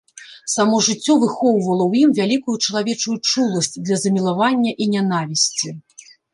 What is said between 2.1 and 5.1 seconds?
вялікую чалавечую чуласць для замілавання і